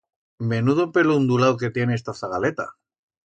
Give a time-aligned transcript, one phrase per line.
[0.51, 2.67] Menudo pelo undulau que tiene esta zagaleta.